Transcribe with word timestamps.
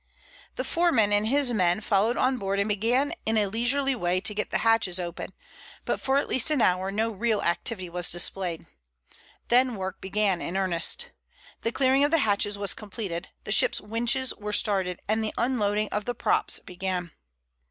The 0.55 0.63
foreman 0.63 1.13
and 1.13 1.27
his 1.27 1.53
men 1.53 1.79
followed 1.79 2.17
on 2.17 2.39
board 2.39 2.59
and 2.59 2.67
began 2.67 3.13
in 3.23 3.37
a 3.37 3.45
leisurely 3.45 3.93
way 3.95 4.19
to 4.19 4.33
get 4.33 4.49
the 4.49 4.57
hatches 4.65 4.99
open, 4.99 5.31
but 5.85 6.01
for 6.01 6.17
at 6.17 6.27
least 6.27 6.49
an 6.49 6.59
hour 6.59 6.91
no 6.91 7.11
real 7.11 7.43
activity 7.43 7.87
was 7.87 8.09
displayed. 8.09 8.65
Then 9.49 9.75
work 9.75 10.01
began 10.01 10.41
in 10.41 10.57
earnest. 10.57 11.09
The 11.61 11.71
clearing 11.71 12.03
of 12.03 12.09
the 12.09 12.17
hatches 12.17 12.57
was 12.57 12.73
completed, 12.73 13.29
the 13.43 13.51
ship's 13.51 13.79
winches 13.79 14.33
were 14.39 14.53
started, 14.53 14.99
and 15.07 15.23
the 15.23 15.35
unloading 15.37 15.87
of 15.89 16.05
the 16.05 16.15
props 16.15 16.59
began. 16.61 17.11